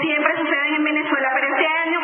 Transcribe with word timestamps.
siempre 0.00 0.36
suceden 0.36 0.74
en 0.74 0.84
Venezuela, 0.84 1.28
pero 1.34 1.46
este 1.48 1.66
año 1.66 2.00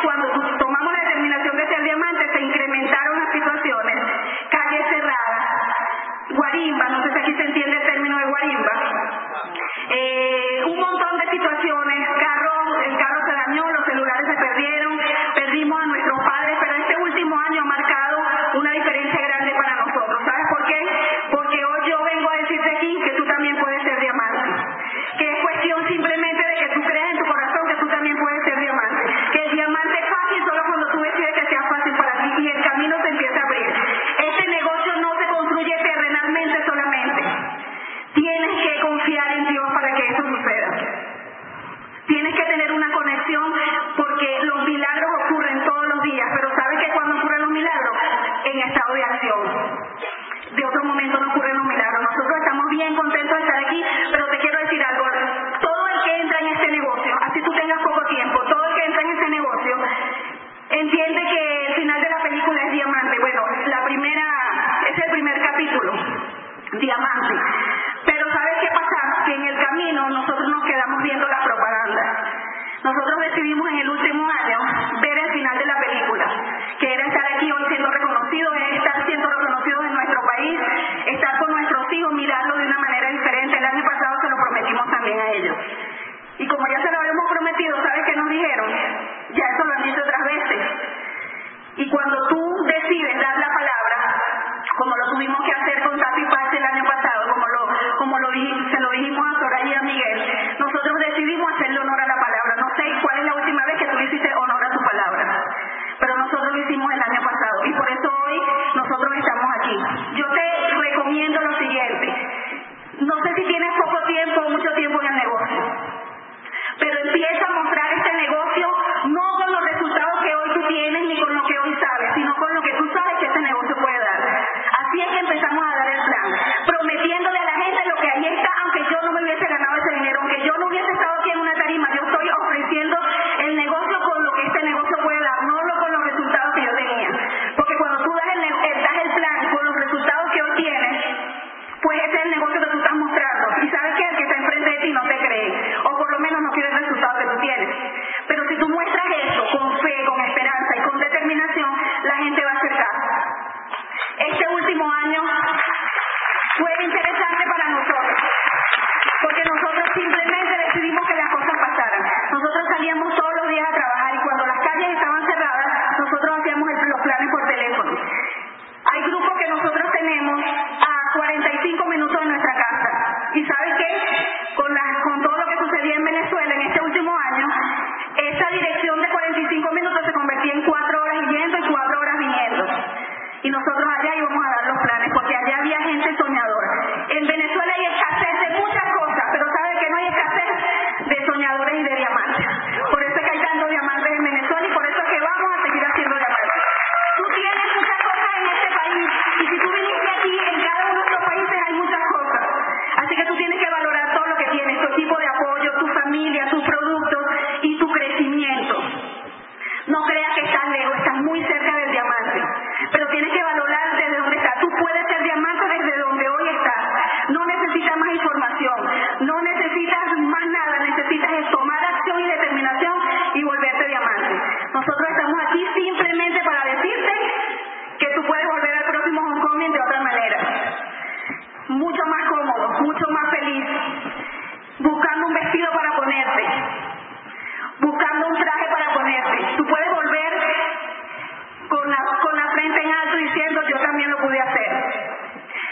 también 243.95 244.11
lo 244.11 244.17
pude 244.17 244.37
hacer. 244.37 244.71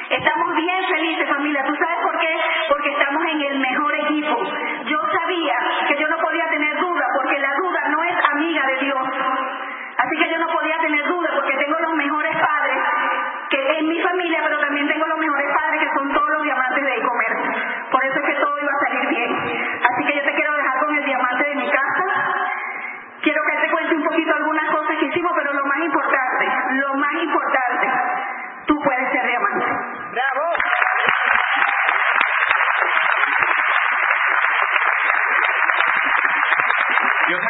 Estamos 0.10 0.56
bien 0.56 0.84
felices 0.88 1.28
familia, 1.28 1.62
¿tú 1.66 1.75
sabes 1.75 1.98
por 2.04 2.18
qué? 2.20 2.34
Porque 2.70 2.90
estamos 2.90 3.22
en 3.25 3.42
el 3.42 3.60
mejor 3.60 3.96
equipo. 3.96 4.38
Yo 4.86 4.98
sabía 5.12 5.56
que 5.88 5.98
yo 5.98 6.08
no 6.08 6.18
podía 6.20 6.48
tener 6.50 6.80
duda. 6.80 7.06
Por 7.16 7.23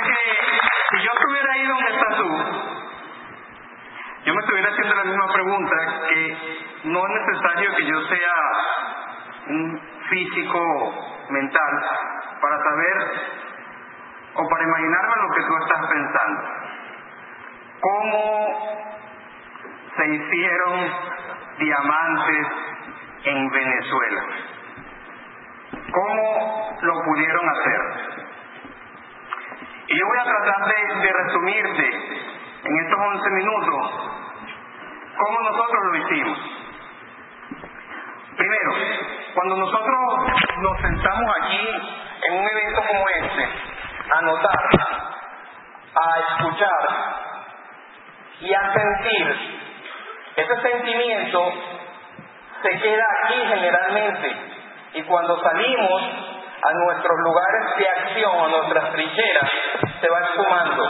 que 0.04 0.98
si 0.98 1.04
yo 1.04 1.12
estuviera 1.12 1.54
ahí 1.54 1.66
donde 1.66 1.92
estás 1.92 2.18
tú, 2.18 2.74
yo 4.26 4.34
me 4.34 4.40
estuviera 4.40 4.70
haciendo 4.70 4.96
la 4.96 5.04
misma 5.04 5.34
pregunta, 5.34 5.76
que 6.08 6.38
no 6.86 7.00
es 7.08 7.26
necesario 7.26 7.76
que 7.76 7.86
yo 7.86 8.02
sea 8.08 8.34
un 9.48 9.82
físico 10.10 10.60
mental 11.30 11.84
para 12.42 12.58
saber 12.64 12.98
o 14.36 14.48
para 14.50 14.64
imaginarme 14.64 15.16
lo 15.22 15.36
que 15.36 15.42
tú 15.42 15.58
estás 15.58 15.88
pensando. 15.88 16.42
¿Cómo 17.82 18.84
se 19.98 20.08
hicieron 20.08 20.92
diamantes 21.60 22.48
en 23.26 23.50
Venezuela? 23.50 24.24
¿Cómo 25.92 26.78
lo 26.82 27.04
pudieron 27.04 27.50
hacer? 27.50 28.23
Y 29.88 30.00
yo 30.00 30.06
voy 30.08 30.18
a 30.18 30.24
tratar 30.24 30.66
de, 30.68 30.96
de 31.02 31.14
resumirte 31.14 31.86
en 32.64 32.80
estos 32.86 33.00
11 33.00 33.30
minutos 33.32 33.92
cómo 35.18 35.42
nosotros 35.42 35.84
lo 35.92 35.96
hicimos. 35.98 36.40
Primero, 38.38 38.72
cuando 39.34 39.56
nosotros 39.58 40.00
nos 40.58 40.82
sentamos 40.82 41.36
aquí 41.42 41.70
en 42.28 42.34
un 42.40 42.48
evento 42.50 42.82
como 42.88 43.06
este, 43.10 43.48
a 44.16 44.22
notar, 44.22 44.70
a 45.96 46.20
escuchar 46.20 46.90
y 48.40 48.54
a 48.54 48.74
sentir, 48.74 49.62
ese 50.36 50.62
sentimiento 50.62 51.54
se 52.64 52.80
queda 52.80 53.04
aquí 53.24 53.36
generalmente 53.48 54.36
y 54.94 55.04
cuando 55.04 55.40
salimos 55.42 56.02
a 56.64 56.74
nuestros 56.86 57.20
lugares 57.20 57.78
de 57.78 57.90
acción, 57.90 58.46
a 58.46 58.48
nuestras 58.48 58.94
trincheras, 58.94 59.52
se 60.04 60.10
va 60.10 60.20
esfumando. 60.20 60.84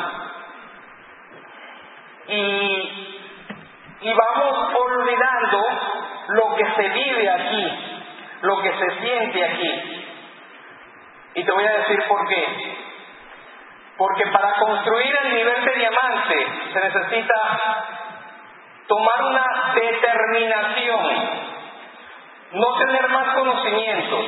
Y, 2.29 3.15
y 4.01 4.13
vamos 4.13 4.73
olvidando 4.73 5.67
lo 6.29 6.55
que 6.55 6.65
se 6.75 6.89
vive 6.89 7.29
aquí, 7.29 7.99
lo 8.41 8.59
que 8.61 8.73
se 8.73 9.01
siente 9.01 9.45
aquí. 9.45 10.05
Y 11.35 11.43
te 11.43 11.51
voy 11.51 11.63
a 11.63 11.77
decir 11.77 12.03
por 12.07 12.27
qué. 12.27 12.77
Porque 13.97 14.25
para 14.31 14.53
construir 14.53 15.15
el 15.25 15.35
nivel 15.35 15.63
de 15.63 15.75
diamante 15.75 16.47
se 16.73 16.79
necesita 16.79 17.85
tomar 18.87 19.25
una 19.25 19.73
determinación, 19.75 21.29
no 22.53 22.77
tener 22.79 23.09
más 23.09 23.35
conocimientos, 23.35 24.25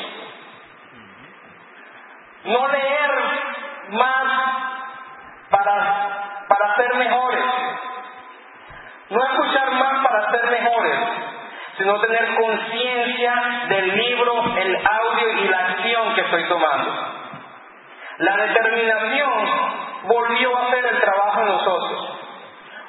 no 2.44 2.68
leer 2.68 3.56
más 3.90 4.45
mejores, 10.50 11.00
sino 11.78 12.00
tener 12.00 12.36
conciencia 12.36 13.34
del 13.70 13.96
libro, 13.96 14.44
el 14.58 14.76
audio 14.76 15.32
y 15.44 15.48
la 15.48 15.58
acción 15.58 16.14
que 16.16 16.22
estoy 16.22 16.44
tomando. 16.46 17.16
La 18.18 18.38
determinación 18.38 19.34
volvió 20.04 20.58
a 20.58 20.68
hacer 20.68 20.86
el 20.86 21.02
trabajo 21.02 21.42
en 21.42 21.48
nosotros. 21.48 22.20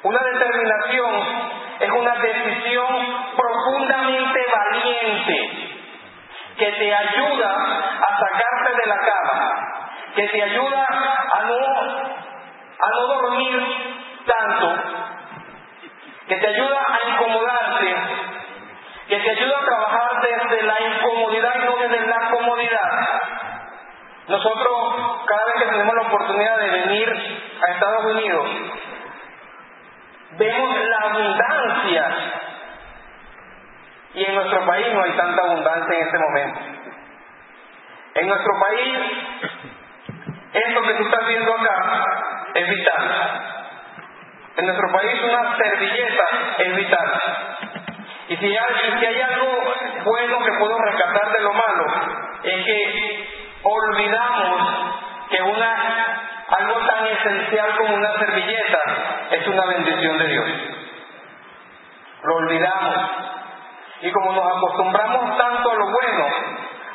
Una 0.03 0.19
determinación 0.33 1.15
es 1.79 1.91
una 1.91 2.15
decisión 2.15 2.87
profundamente 3.35 4.45
valiente 4.55 5.67
que 6.57 6.71
te 6.71 6.95
ayuda 6.95 7.49
a 7.49 8.19
sacarte 8.19 8.81
de 8.81 8.85
la 8.87 8.97
cama, 8.97 9.81
que 10.15 10.27
te 10.27 10.43
ayuda 10.43 10.85
a 11.33 11.43
no, 11.43 11.57
a 12.79 12.89
no 12.95 13.07
dormir 13.07 13.63
tanto, 14.25 14.75
que 16.27 16.35
te 16.35 16.47
ayuda 16.47 16.86
te 19.27 19.31
ayuda 19.31 19.57
a 19.59 19.65
trabajar 19.65 20.09
desde 20.21 20.65
la 20.65 20.75
incomodidad 20.79 21.53
y 21.55 21.65
no 21.65 21.75
desde 21.75 22.07
la 22.07 22.29
comodidad. 22.29 22.91
Nosotros, 24.29 25.25
cada 25.27 25.45
vez 25.45 25.55
que 25.63 25.69
tenemos 25.69 25.95
la 25.95 26.01
oportunidad 26.03 26.57
de 26.59 26.69
venir 26.69 27.09
a 27.09 27.71
Estados 27.71 28.05
Unidos, 28.05 28.47
vemos 30.37 30.75
la 30.77 30.97
abundancia. 31.09 32.07
Y 34.13 34.23
en 34.23 34.35
nuestro 34.35 34.65
país 34.65 34.93
no 34.93 35.03
hay 35.03 35.11
tanta 35.11 35.43
abundancia 35.43 35.97
en 35.97 36.05
este 36.05 36.17
momento. 36.19 36.59
En 38.15 38.27
nuestro 38.29 38.53
país, 38.61 38.97
esto 40.53 40.81
que 40.83 40.93
tú 40.93 41.03
estás 41.03 41.27
viendo 41.27 41.53
acá 41.53 42.05
es 42.53 42.69
vital. 42.69 43.41
En 44.55 44.65
nuestro 44.67 44.91
país 44.93 45.21
una 45.21 45.57
servilleta 45.57 46.23
es 46.59 46.75
vital. 46.77 47.56
Y 48.29 48.35
si 48.35 48.45
hay, 48.45 49.21
algo 49.21 49.63
bueno 50.03 50.37
que 50.43 50.51
puedo 50.59 50.77
rescatar 50.79 51.31
de 51.31 51.43
lo 51.43 51.53
malo, 51.53 51.85
es 52.43 52.65
que 52.65 53.29
olvidamos 53.63 54.95
que 55.29 55.41
una 55.41 56.27
algo 56.47 56.87
tan 56.87 57.07
esencial 57.07 57.77
como 57.77 57.95
una 57.95 58.19
servilleta 58.19 58.79
es 59.31 59.47
una 59.47 59.65
bendición 59.65 60.17
de 60.17 60.27
Dios. 60.27 60.47
Lo 62.23 62.35
olvidamos. 62.35 62.95
Y 64.01 64.11
como 64.11 64.31
nos 64.33 64.57
acostumbramos 64.57 65.37
tanto 65.37 65.71
a 65.71 65.75
lo 65.75 65.85
bueno, 65.85 66.27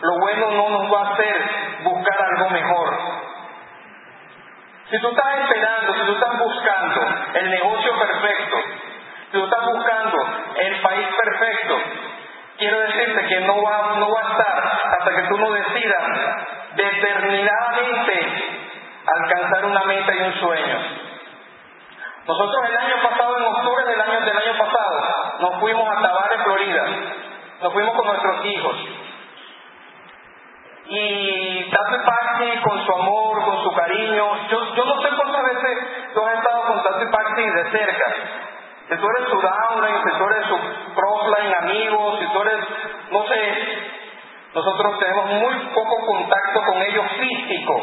lo 0.03 0.19
bueno 0.21 0.51
no 0.51 0.69
nos 0.71 0.93
va 0.93 1.01
a 1.01 1.13
hacer 1.13 1.37
buscar 1.83 2.23
algo 2.31 2.51
mejor. 2.51 2.99
Si 4.91 5.01
tú 5.01 5.09
estás 5.09 5.39
esperando, 5.41 5.95
si 5.95 6.07
tú 6.07 6.13
estás 6.13 6.39
buscando 6.39 7.01
el 7.35 7.51
negocio 7.51 7.99
perfecto, 7.99 8.57
tú 9.33 9.45
estás 9.45 9.65
buscando 9.65 10.17
el 10.57 10.81
país 10.83 11.09
perfecto, 11.25 11.77
quiero 12.59 12.81
decirte 12.81 13.27
que 13.27 13.41
no 13.41 13.63
va, 13.63 13.97
no 13.99 14.11
va 14.11 14.21
a 14.21 14.33
estar 14.33 14.81
hasta 14.93 15.11
que 15.17 15.29
tú 15.29 15.39
no 15.39 15.51
decidas 15.53 16.03
determinadamente 16.75 18.63
alcanzar 19.07 19.65
una 19.65 19.85
meta 19.85 20.15
y 20.15 20.23
un 20.23 20.35
sueño. 20.35 20.79
Nosotros 22.27 22.69
el 22.69 22.77
año 22.77 23.03
pasado, 23.03 23.37
en 23.37 23.45
octubre 23.45 23.85
del 23.85 24.01
año, 24.01 24.21
del 24.21 24.37
año 24.37 24.59
pasado, 24.59 25.01
nos 25.41 25.61
fuimos 25.61 25.89
a 25.89 26.03
Tavares, 26.03 26.43
Florida. 26.45 26.85
Nos 27.63 27.73
fuimos 27.73 27.95
con 27.97 28.07
nuestros 28.07 28.45
hijos. 28.45 28.77
Y 30.87 31.71
Tati 31.71 31.97
Paxi, 32.05 32.59
con 32.63 32.85
su 32.85 32.93
amor, 32.93 33.45
con 33.45 33.63
su 33.65 33.73
cariño, 33.75 34.49
yo, 34.49 34.75
yo 34.75 34.85
no 34.85 35.03
sé 35.03 35.09
cuántas 35.17 35.43
veces 35.43 36.13
tú 36.15 36.25
has 36.25 36.35
estado 36.35 36.63
con 36.67 36.83
Tati 36.83 37.07
Paxi 37.07 37.43
de 37.43 37.71
cerca. 37.71 38.15
Si 38.89 38.97
tú 38.97 39.07
eres 39.09 39.29
su 39.29 39.41
downline, 39.41 40.03
si 40.03 40.19
tú 40.19 40.25
eres 40.25 40.47
su 40.47 40.59
crossline 40.95 41.55
amigo, 41.61 42.19
si 42.19 42.27
tú 42.27 42.43
eres, 42.43 42.65
no 43.11 43.27
sé, 43.27 43.93
nosotros 44.55 44.99
tenemos 44.99 45.27
muy 45.27 45.55
poco 45.75 46.07
contacto 46.07 46.63
con 46.67 46.83
ellos 46.83 47.07
físico 47.19 47.81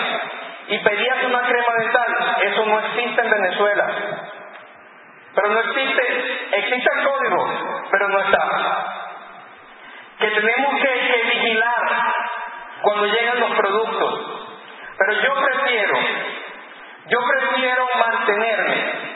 y 0.67 0.77
pedías 0.79 1.23
una 1.23 1.39
crema 1.41 1.73
dental, 1.79 2.37
eso 2.43 2.65
no 2.65 2.79
existe 2.79 3.21
en 3.21 3.29
Venezuela. 3.29 4.28
No 5.49 5.59
existe, 5.59 6.49
existe 6.51 6.89
el 6.95 7.05
código, 7.05 7.81
pero 7.91 8.09
no 8.09 8.19
está. 8.19 8.85
Que 10.19 10.27
tenemos 10.27 10.81
que 10.81 11.21
vigilar 11.23 12.13
cuando 12.81 13.05
llegan 13.05 13.39
los 13.39 13.51
productos. 13.51 14.39
Pero 14.97 15.13
yo 15.21 15.33
prefiero, 15.33 15.97
yo 17.07 17.19
prefiero 17.25 17.87
mantenerme 17.97 19.09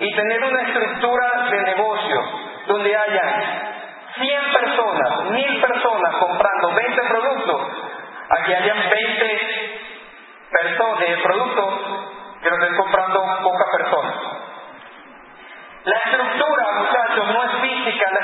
y 0.00 0.14
tener 0.14 0.44
una 0.44 0.62
estructura 0.62 1.48
de 1.50 1.62
negocio 1.62 2.20
donde 2.66 2.96
haya 2.96 3.70
100 4.18 4.52
personas, 4.52 5.30
1000 5.30 5.60
personas 5.60 6.16
comprando 6.16 6.74
20 6.74 7.02
productos, 7.02 7.60
aquí 8.38 8.54
hayan 8.54 8.90
20 8.90 9.80
personas, 10.50 10.98
de 11.00 11.16
productos 11.22 11.74
que 12.42 12.50
lo 12.50 12.56
estén 12.56 12.76
comprando 12.76 13.22
pocas 13.42 13.66
personas. 13.78 14.14
La 15.84 15.96
estructura, 15.96 16.64
muchachos, 16.78 17.26
no 17.28 17.44
es 17.44 17.62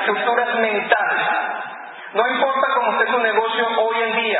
física, 0.06 0.12
la 0.12 0.20
estructura 0.22 0.44
es 0.44 0.58
mental. 0.60 1.66
No 2.14 2.26
importa 2.28 2.66
cómo 2.74 2.92
esté 2.92 3.12
tu 3.12 3.18
negocio 3.18 3.68
hoy 3.78 4.02
en 4.02 4.16
día, 4.16 4.38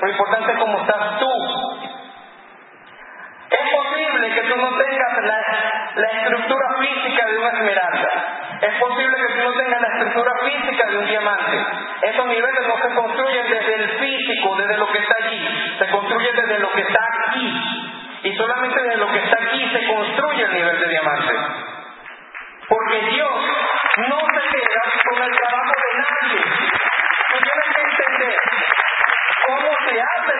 lo 0.00 0.08
importante 0.08 0.52
es 0.52 0.58
cómo 0.58 0.80
estás 0.80 1.18
tú. 1.18 1.30
Es 3.50 3.70
posible 3.72 4.34
que 4.34 4.42
tú 4.42 4.56
no 4.56 4.76
tengas 4.76 5.24
la, 5.24 6.20
estructura 6.20 6.68
física 6.78 7.26
de 7.26 7.38
una 7.38 7.48
esmeralda. 7.48 8.08
Es 8.60 8.74
posible 8.78 9.16
que 9.16 9.34
tú 9.34 9.48
no 9.48 9.52
tengas 9.54 9.80
la 9.80 9.88
estructura 9.88 10.32
física 10.44 10.86
de 10.90 10.98
un 10.98 11.06
diamante. 11.06 11.66
Esos 12.02 12.26
niveles 12.26 12.66
no 12.68 12.76
se 12.76 12.94
construyen 12.94 13.48
desde 13.48 13.74
el 13.74 13.88
físico, 13.98 14.56
desde 14.56 14.76
lo 14.76 14.92
que 14.92 14.98
está 14.98 15.14
allí. 15.24 15.76
Se 15.78 15.88
construyen 15.88 16.36
desde 16.36 16.58
lo 16.58 16.70
que 16.72 16.80
está 16.82 17.00
aquí. 17.26 17.54
Y 18.24 18.36
solamente 18.36 18.82
desde 18.82 18.96
lo 18.98 19.12
que 19.12 19.18
está 19.18 19.36
aquí 19.42 19.70
se 19.72 19.86
construye 19.86 20.44
el 20.44 20.52
nivel 20.52 20.80
de 20.80 20.88
diamante. 20.88 21.34
¿Por 22.68 22.88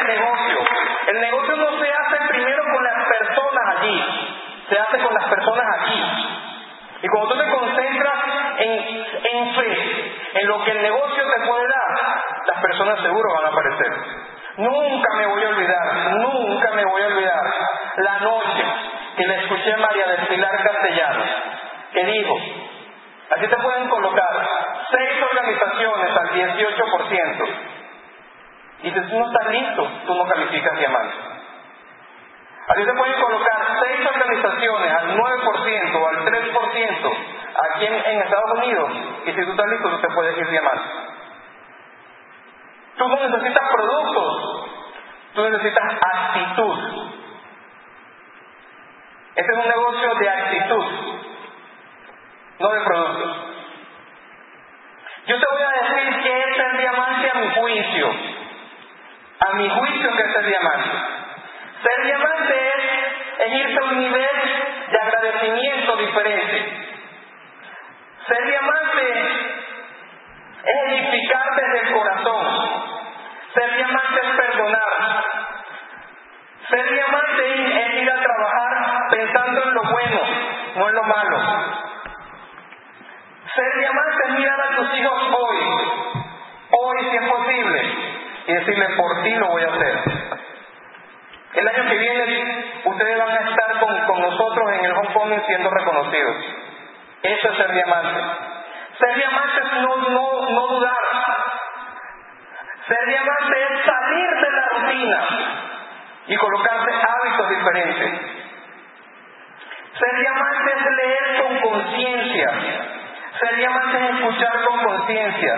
negocio. 0.08 0.58
El 1.06 1.20
negocio 1.20 1.56
no 1.56 1.78
se 1.78 1.90
hace 1.90 2.28
primero 2.28 2.62
con 2.64 2.84
las 2.84 3.06
personas 3.06 3.76
allí, 3.76 4.04
se 4.68 4.78
hace 4.78 4.98
con 4.98 5.14
las 5.14 5.24
personas 5.24 5.66
aquí. 5.80 6.02
Y 7.00 7.08
cuando 7.08 7.34
tú 7.34 7.40
te 7.40 7.50
concentras 7.50 8.18
en, 8.58 9.06
en 9.24 9.54
fe, 9.54 10.14
en 10.34 10.48
lo 10.48 10.64
que 10.64 10.70
el 10.72 10.82
negocio 10.82 11.22
te 11.22 11.46
puede 11.46 11.64
dar, 11.64 12.24
las 12.46 12.60
personas 12.60 13.02
Nunca 14.58 15.14
me 15.16 15.26
voy 15.26 15.44
a 15.44 15.48
olvidar, 15.50 16.10
nunca 16.18 16.72
me 16.72 16.84
voy 16.84 17.02
a 17.02 17.06
olvidar 17.06 17.42
la 17.98 18.18
noche 18.18 18.64
que 19.16 19.26
le 19.26 19.34
escuché 19.36 19.72
a 19.72 19.76
María 19.76 20.06
del 20.06 20.26
Pilar 20.26 20.62
Castellanos, 20.64 21.28
que 21.92 22.04
dijo, 22.04 22.34
aquí 23.36 23.46
te 23.46 23.56
pueden 23.56 23.88
colocar 23.88 24.48
seis 24.90 25.22
organizaciones 25.30 26.10
al 26.10 26.30
18%, 26.30 27.48
y 28.82 28.90
si 28.90 29.00
tú 29.00 29.18
no 29.18 29.26
estás 29.26 29.52
listo, 29.52 29.90
tú 30.06 30.14
no 30.14 30.24
calificas 30.24 30.78
diamante. 30.78 31.14
Aquí 32.68 32.84
te 32.84 32.92
pueden 32.92 33.20
colocar 33.20 33.78
seis 33.80 34.06
organizaciones 34.06 34.92
al 34.92 35.16
9% 35.16 35.96
o 35.96 36.08
al 36.08 36.24
3% 36.24 37.12
aquí 37.72 37.86
en, 37.86 37.94
en 37.94 38.22
Estados 38.22 38.58
Unidos, 38.58 38.90
y 39.24 39.32
si 39.32 39.44
tú 39.44 39.50
estás 39.52 39.66
listo, 39.68 39.88
tú 39.88 40.00
te 40.00 40.14
puedes 40.14 40.36
ir 40.36 40.48
diamante. 40.48 40.84
Tú 42.98 43.08
no 43.08 43.16
necesitas 43.16 43.68
productos, 43.72 44.70
tú 45.34 45.48
necesitas 45.48 45.84
actitud. 46.02 46.78
Este 49.36 49.52
es 49.52 49.58
un 49.58 49.68
negocio 49.68 50.14
de 50.16 50.28
actitud, 50.28 50.84
no 52.58 52.68
de 52.70 52.80
productos. 52.80 53.36
Yo 55.26 55.38
te 55.38 55.46
voy 55.52 55.62
a 55.62 55.82
decir 55.82 56.22
que 56.22 56.40
es 56.40 56.58
el 56.58 56.78
diamante 56.78 57.30
a 57.32 57.38
mi 57.38 57.48
juicio. 57.54 58.10
A 59.46 59.52
mi 59.54 59.68
juicio 59.68 60.16
que 60.16 60.22
es 60.22 60.36
el 60.36 60.46
diamante. 60.46 60.90
Ser 61.82 62.04
diamante 62.04 62.68
es, 62.68 63.46
es 63.46 63.54
irse 63.60 63.78
a 63.78 63.84
un 63.84 63.98
nivel 64.00 64.28
de 64.90 64.98
agradecimiento 64.98 65.96
diferente. 65.98 66.86
Ser 68.26 68.44
diamante 68.44 69.67
edificar 70.68 71.46
desde 71.56 71.88
el 71.88 71.94
corazón. 71.94 72.46
Ser 73.54 73.74
diamante 73.76 74.20
es 74.22 74.36
perdonar. 74.36 75.24
Ser 76.68 76.92
diamante 76.92 77.80
es 77.80 78.02
ir 78.02 78.10
a 78.10 78.22
trabajar 78.22 79.08
pensando 79.10 79.62
en 79.62 79.74
lo 79.74 79.82
bueno, 79.84 80.20
no 80.76 80.88
en 80.88 80.94
lo 80.94 81.02
malo. 81.04 81.38
Ser 83.54 83.78
diamante 83.78 84.22
es 84.26 84.34
mirar 84.38 84.60
a 84.60 84.76
tus 84.76 84.94
hijos 84.94 85.22
hoy, 85.32 85.58
hoy 86.70 87.10
si 87.10 87.16
es 87.16 87.28
posible, 87.28 87.82
y 88.46 88.52
decirle, 88.52 88.86
por 88.96 89.22
ti 89.22 89.34
lo 89.36 89.48
voy 89.48 89.62
a 89.62 89.74
hacer. 89.74 90.28
El 91.54 91.68
año 91.68 91.88
que 91.88 91.96
viene 91.96 92.82
ustedes 92.84 93.18
van 93.18 93.30
a 93.30 93.50
estar 93.50 93.80
con, 93.80 94.06
con 94.06 94.20
nosotros 94.20 94.72
en 94.74 94.84
el 94.84 94.92
homecoming 94.92 95.42
siendo 95.46 95.70
reconocidos. 95.70 96.36
Eso 97.22 97.48
es 97.50 97.56
ser 97.56 97.72
diamante. 97.72 98.57
Ser 98.98 99.14
diamante 99.14 99.60
es 99.60 99.72
no, 99.82 99.96
no, 99.96 100.50
no 100.50 100.66
dudar. 100.66 100.96
Ser 102.88 103.06
diamante 103.06 103.62
es 103.62 103.84
salir 103.84 104.30
de 104.30 104.50
la 104.50 104.68
rutina 104.70 105.28
y 106.26 106.36
colocarse 106.36 106.90
hábitos 106.90 107.48
diferentes. 107.50 108.38
Ser 109.98 110.18
diamante 110.18 110.72
es 110.76 110.96
leer 110.96 111.42
con 111.42 111.70
conciencia. 111.70 112.50
Ser 113.38 113.56
diamante 113.56 113.98
es 113.98 114.14
escuchar 114.14 114.64
con 114.64 114.82
conciencia. 114.82 115.54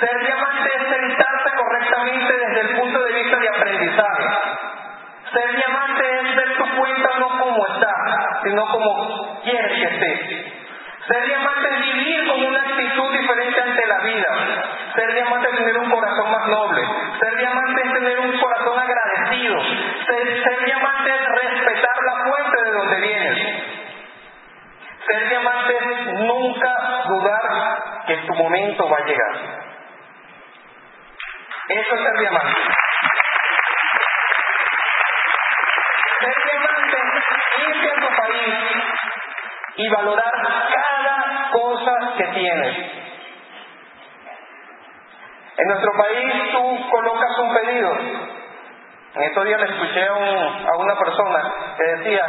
Ser 0.00 0.18
diamante 0.18 0.70
es 0.74 0.88
sentarse 0.88 1.56
correctamente 1.56 2.32
desde 2.32 2.60
el 2.62 2.80
punto 2.80 3.02
de 3.02 3.12
vista 3.12 3.36
de 3.38 3.48
aprendizaje. 3.48 4.24
Ser 5.32 5.56
diamante 5.56 6.20
es 6.20 6.36
ver 6.36 6.56
tu 6.56 6.76
cuenta 6.76 7.18
no 7.18 7.28
como 7.38 7.66
está, 7.66 7.94
sino 8.42 8.66
como 8.66 9.40
quieres 9.42 9.72
que 9.72 9.94
esté. 9.94 10.62
Ser 11.06 11.24
va 28.70 28.96
a 28.96 29.06
llegar. 29.06 29.34
Eso 31.68 31.94
es 31.94 32.02
ser 32.02 32.18
diamante. 32.18 32.60
Ser 36.20 36.34
diamante 36.50 36.96
es 37.56 37.68
irte 37.68 37.90
a 37.90 37.94
tu 37.94 38.16
país 38.16 38.54
y 39.76 39.88
valorar 39.88 40.32
cada 40.74 41.50
cosa 41.50 41.92
que 42.16 42.24
tienes. 42.24 42.76
En 45.56 45.68
nuestro 45.68 45.92
país 45.92 46.52
tú 46.52 46.90
colocas 46.90 47.38
un 47.38 47.54
pedido. 47.54 47.98
En 49.14 49.22
estos 49.22 49.44
días 49.44 49.60
le 49.60 49.66
escuché 49.66 50.06
a, 50.06 50.14
un, 50.14 50.66
a 50.66 50.76
una 50.78 50.96
persona 50.96 51.52
que 51.76 51.84
decía 51.84 52.22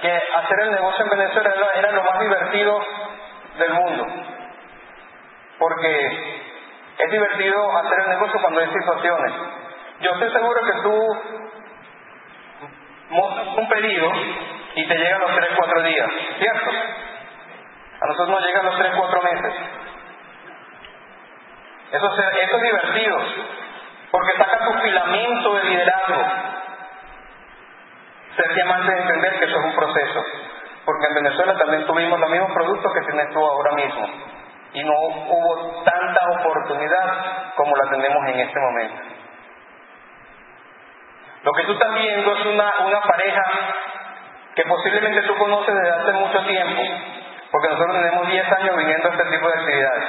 que 0.00 0.22
hacer 0.36 0.60
el 0.60 0.70
negocio 0.72 1.04
en 1.04 1.10
Venezuela 1.10 1.50
era 1.74 1.90
lo 1.90 2.04
más 2.04 2.20
divertido 2.20 2.80
del 3.58 3.74
mundo. 3.74 4.39
Porque 5.60 6.40
es 6.98 7.10
divertido 7.10 7.78
hacer 7.78 8.00
el 8.00 8.08
negocio 8.08 8.40
cuando 8.40 8.60
hay 8.60 8.68
situaciones. 8.68 9.32
Yo 10.00 10.10
estoy 10.12 10.30
seguro 10.32 10.60
que 10.64 10.82
tú 10.82 11.16
montas 13.10 13.46
un 13.56 13.68
pedido 13.68 14.10
y 14.74 14.88
te 14.88 14.94
llega 14.96 15.16
a 15.16 15.20
los 15.20 15.36
3, 15.36 15.48
4 15.56 15.82
días, 15.82 16.10
¿cierto? 16.38 16.70
A 18.00 18.06
nosotros 18.06 18.28
nos 18.30 18.46
llegan 18.46 18.64
los 18.64 18.78
3, 18.78 18.92
4 18.96 19.22
meses. 19.22 19.54
Eso, 21.92 22.16
se, 22.16 22.44
eso 22.44 22.56
es 22.56 22.62
divertido, 22.62 23.18
porque 24.10 24.38
saca 24.38 24.64
tu 24.64 24.72
filamento 24.80 25.54
de 25.56 25.64
liderazgo. 25.64 26.24
Ser 28.36 28.54
diamante 28.54 28.92
de 28.92 28.98
entender 29.00 29.38
que 29.38 29.44
eso 29.44 29.58
es 29.58 29.64
un 29.64 29.74
proceso, 29.74 30.24
porque 30.86 31.06
en 31.08 31.14
Venezuela 31.16 31.58
también 31.58 31.84
tuvimos 31.86 32.18
los 32.18 32.30
mismos 32.30 32.52
productos 32.52 32.92
que 32.94 33.10
tienes 33.10 33.30
tú 33.34 33.44
ahora 33.44 33.72
mismo, 33.72 34.08
y 34.72 34.84
no 34.84 34.92
hubo 34.94 35.82
tanta 35.84 36.20
oportunidad 36.40 37.54
como 37.56 37.76
la 37.76 37.90
tenemos 37.90 38.28
en 38.28 38.40
este 38.40 38.60
momento. 38.60 39.02
Lo 41.42 41.52
que 41.52 41.62
tú 41.64 41.72
estás 41.72 41.94
viendo 41.94 42.34
es 42.34 42.46
una, 42.46 42.72
una 42.86 43.00
pareja 43.00 43.42
que 44.54 44.62
posiblemente 44.64 45.22
tú 45.22 45.36
conoces 45.36 45.74
desde 45.74 45.90
hace 45.90 46.12
mucho 46.12 46.40
tiempo, 46.44 46.82
porque 47.50 47.68
nosotros 47.68 47.96
tenemos 47.96 48.28
10 48.28 48.52
años 48.52 48.76
viniendo 48.76 49.08
a 49.08 49.12
este 49.12 49.24
tipo 49.24 49.48
de 49.48 49.58
actividades. 49.58 50.04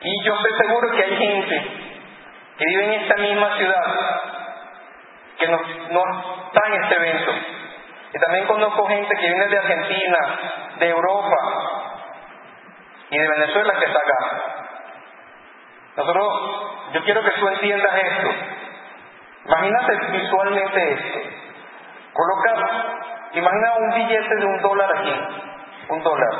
Y 0.00 0.24
yo 0.24 0.34
estoy 0.34 0.66
seguro 0.66 0.90
que 0.90 1.02
hay 1.02 1.16
gente 1.16 1.86
que 2.58 2.64
vive 2.66 2.84
en 2.84 3.02
esta 3.02 3.16
misma 3.16 3.56
ciudad 3.56 4.20
que 5.38 5.48
no, 5.48 5.58
no 5.90 6.46
está 6.46 6.68
en 6.68 6.82
este 6.82 6.96
evento. 6.96 7.32
Y 8.12 8.18
también 8.18 8.46
conozco 8.46 8.86
gente 8.86 9.14
que 9.14 9.26
viene 9.26 9.46
de 9.46 9.58
Argentina, 9.58 10.18
de 10.78 10.88
Europa 10.88 11.36
y 13.10 13.18
de 13.18 13.28
Venezuela 13.28 13.74
que 13.78 13.84
está 13.84 13.98
acá. 13.98 14.56
Nosotros, 15.96 16.92
yo 16.92 17.04
quiero 17.04 17.22
que 17.22 17.30
tú 17.32 17.48
entiendas 17.48 17.92
esto. 17.94 18.30
Imagínate 19.46 19.96
visualmente 20.12 20.92
esto. 20.92 21.18
Coloca, 22.12 22.98
imagina 23.32 23.72
un 23.78 23.94
billete 23.94 24.36
de 24.36 24.46
un 24.46 24.62
dólar 24.62 24.96
aquí, 24.96 25.14
un 25.88 26.02
dólar. 26.02 26.30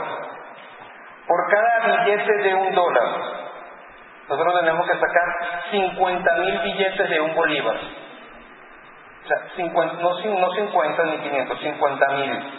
Por 1.26 1.50
cada 1.50 2.04
billete 2.04 2.32
de 2.42 2.54
un 2.54 2.74
dólar, 2.74 3.04
nosotros 4.28 4.60
tenemos 4.60 4.86
que 4.88 4.98
sacar 4.98 5.62
50 5.70 6.34
mil 6.36 6.58
billetes 6.60 7.10
de 7.10 7.20
un 7.20 7.34
bolívar. 7.34 7.76
Sea, 9.26 9.38
50, 9.56 9.94
no, 9.94 10.10
no 10.38 10.52
50 10.52 11.04
ni 11.04 11.18
500, 11.18 11.60
50 11.60 12.08
mil. 12.12 12.52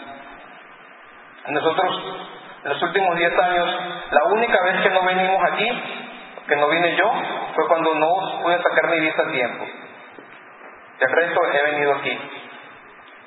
Nosotros, 1.48 2.02
en 2.64 2.68
los 2.70 2.82
últimos 2.82 3.16
10 3.16 3.38
años, 3.38 3.68
la 4.10 4.24
única 4.34 4.62
vez 4.64 4.82
que 4.82 4.90
no 4.90 5.02
venimos 5.02 5.42
aquí, 5.50 5.82
que 6.46 6.56
no 6.56 6.68
vine 6.68 6.96
yo, 6.96 7.10
fue 7.54 7.68
cuando 7.68 7.94
no 7.94 8.42
pude 8.42 8.62
sacar 8.62 8.90
mi 8.90 9.00
visa 9.00 9.22
a 9.22 9.32
tiempo. 9.32 9.64
El 11.00 11.10
resto 11.10 11.40
he 11.52 11.62
venido 11.70 11.94
aquí. 11.94 12.18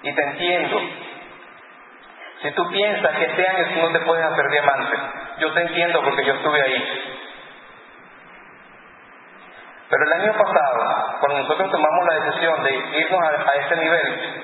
Y 0.04 0.14
te 0.14 0.22
entiendo. 0.22 0.82
Si 2.42 2.52
tú 2.52 2.68
piensas 2.70 3.16
que 3.18 3.26
este 3.26 3.48
año 3.48 3.88
no 3.88 3.92
te 3.92 4.06
puedes 4.06 4.26
hacer 4.26 4.50
diamante, 4.50 4.98
yo 5.40 5.54
te 5.54 5.62
entiendo 5.62 6.02
porque 6.04 6.26
yo 6.26 6.34
estuve 6.34 6.62
ahí. 6.62 7.18
Pero 9.90 10.04
el 10.04 10.22
año 10.22 10.34
pasado, 10.34 11.01
cuando 11.22 11.38
nosotros 11.38 11.72
tomamos 11.72 12.06
la 12.08 12.26
decisión 12.26 12.64
de 12.64 12.76
irnos 12.76 13.22
a, 13.22 13.50
a 13.52 13.54
ese 13.54 13.76
nivel, 13.76 14.44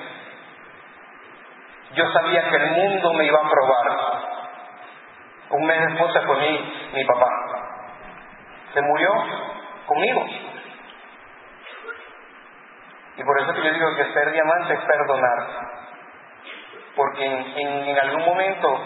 yo 1.95 2.05
sabía 2.11 2.49
que 2.49 2.55
el 2.55 2.71
mundo 2.71 3.13
me 3.13 3.25
iba 3.25 3.39
a 3.39 3.49
probar. 3.49 4.37
Un 5.49 5.65
mes 5.65 5.79
después 5.87 6.13
se 6.13 6.21
fue 6.21 6.37
mi, 6.37 6.73
mi 6.93 7.05
papá. 7.05 7.27
Se 8.73 8.81
murió 8.81 9.09
conmigo. 9.87 10.25
Y 13.17 13.23
por 13.23 13.41
eso 13.41 13.53
que 13.53 13.63
yo 13.63 13.73
digo 13.73 13.95
que 13.95 14.13
ser 14.13 14.31
diamante 14.31 14.73
es 14.75 14.79
perdonar. 14.81 15.47
Porque 16.95 17.25
en, 17.25 17.87
en 17.87 17.99
algún 17.99 18.23
momento 18.23 18.79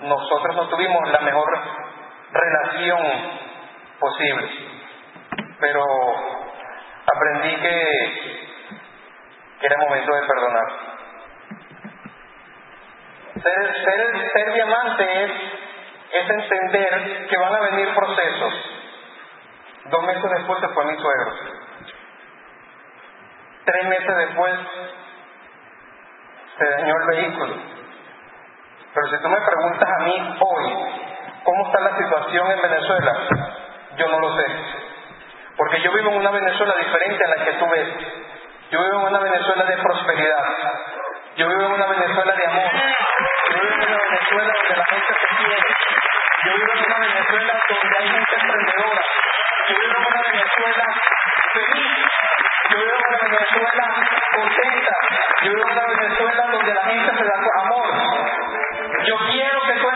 nosotros 0.00 0.56
no 0.56 0.68
tuvimos 0.68 1.10
la 1.10 1.20
mejor 1.20 1.60
relación 2.32 2.98
posible. 4.00 4.48
Pero 5.60 5.84
aprendí 7.14 7.56
que, 7.56 8.48
que 9.60 9.66
era 9.66 9.76
momento 9.78 10.14
de 10.14 10.26
perdonar. 10.26 10.66
Ser, 13.42 13.74
ser, 13.84 14.30
ser 14.32 14.52
diamante 14.52 15.24
es, 15.24 15.32
es 16.12 16.30
entender 16.30 17.26
que 17.28 17.36
van 17.36 17.54
a 17.54 17.60
venir 17.60 17.94
procesos. 17.94 18.54
Dos 19.84 20.02
meses 20.02 20.30
después 20.38 20.60
se 20.60 20.68
fue 20.68 20.84
mi 20.86 20.96
suegro. 20.98 21.32
Tres 23.64 23.84
meses 23.86 24.16
después 24.16 24.54
se 26.58 26.70
dañó 26.70 26.94
el 26.96 27.16
vehículo. 27.16 27.54
Pero 28.94 29.06
si 29.08 29.22
tú 29.22 29.28
me 29.28 29.40
preguntas 29.40 29.88
a 29.88 30.02
mí 30.02 30.38
hoy, 30.40 30.74
¿cómo 31.44 31.66
está 31.66 31.80
la 31.80 31.96
situación 31.96 32.50
en 32.50 32.62
Venezuela? 32.62 33.28
Yo 33.96 34.08
no 34.08 34.18
lo 34.18 34.36
sé. 34.36 34.44
Porque 35.58 35.80
yo 35.82 35.92
vivo 35.92 36.10
en 36.10 36.18
una 36.18 36.30
Venezuela 36.30 36.72
diferente 36.78 37.24
a 37.24 37.36
la 37.36 37.44
que 37.44 37.52
tú 37.54 37.66
ves. 37.68 37.88
Yo 38.70 38.78
vivo 38.80 39.00
en 39.00 39.06
una 39.08 39.18
Venezuela 39.18 39.64
de 39.64 39.76
prosperidad. 39.76 40.44
Yo 41.34 41.48
vivo 41.48 41.62
en 41.62 41.72
una 41.72 41.86
Venezuela 41.86 42.32
de 42.32 42.46
amor. 42.46 42.70
Yo 43.50 43.58
vivo 43.58 43.74
en 43.74 43.88
una 43.88 43.98
Venezuela 43.98 44.52
donde 44.54 44.76
la 44.76 44.84
gente 44.86 45.14
se 45.18 45.36
quiere. 45.36 45.58
Yo 46.44 46.52
vivo 46.54 46.72
en 46.74 46.84
una 46.86 46.98
Venezuela 46.98 47.52
donde 47.68 47.96
hay 47.98 48.08
gente 48.08 48.34
emprendedora. 48.38 49.02
Yo 49.68 49.74
vivo 49.80 49.94
en 49.98 50.06
una 50.06 50.22
Venezuela 50.30 50.84
feliz. 51.52 52.06
Yo 52.70 52.76
vivo 52.78 52.94
en 52.94 53.04
una 53.08 53.18
Venezuela 53.18 53.84
contenta. 54.38 54.92
Yo 55.42 55.50
vivo 55.50 55.62
en 55.66 55.72
una 55.72 55.86
Venezuela 55.88 56.42
donde 56.52 56.74
la 56.74 56.84
gente 56.84 57.10
se 57.18 57.24
da 57.24 57.34
amor. 57.62 57.88
Yo 59.04 59.16
quiero 59.26 59.60
que 59.66 59.72
tú 59.80 59.88